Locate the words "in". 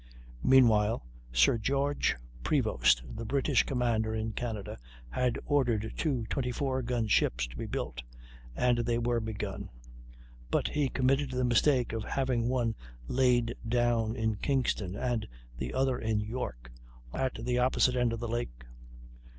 4.15-4.31, 14.15-14.37, 15.99-16.19